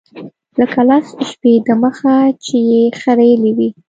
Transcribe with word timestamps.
لکه 0.59 0.81
لس 0.89 1.07
شپې 1.29 1.53
د 1.65 1.69
مخه 1.83 2.15
چې 2.45 2.57
يې 2.71 2.81
خرييلي 2.99 3.51
وي. 3.57 3.69